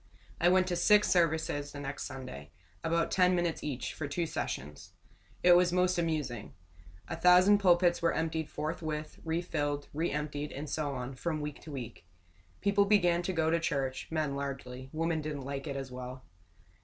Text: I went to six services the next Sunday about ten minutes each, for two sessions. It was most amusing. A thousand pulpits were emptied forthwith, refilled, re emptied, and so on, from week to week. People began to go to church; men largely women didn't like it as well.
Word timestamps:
I 0.39 0.49
went 0.49 0.65
to 0.65 0.75
six 0.75 1.11
services 1.11 1.73
the 1.73 1.79
next 1.79 2.05
Sunday 2.05 2.49
about 2.83 3.11
ten 3.11 3.35
minutes 3.35 3.63
each, 3.63 3.93
for 3.93 4.07
two 4.07 4.25
sessions. 4.25 4.93
It 5.43 5.55
was 5.55 5.71
most 5.71 5.99
amusing. 5.99 6.55
A 7.07 7.15
thousand 7.15 7.59
pulpits 7.59 8.01
were 8.01 8.11
emptied 8.11 8.49
forthwith, 8.49 9.19
refilled, 9.23 9.89
re 9.93 10.09
emptied, 10.09 10.51
and 10.53 10.67
so 10.67 10.93
on, 10.95 11.13
from 11.13 11.39
week 11.39 11.61
to 11.61 11.71
week. 11.71 12.07
People 12.61 12.85
began 12.85 13.21
to 13.21 13.31
go 13.31 13.51
to 13.51 13.59
church; 13.59 14.07
men 14.09 14.35
largely 14.35 14.89
women 14.91 15.21
didn't 15.21 15.45
like 15.45 15.67
it 15.67 15.75
as 15.75 15.91
well. 15.91 16.23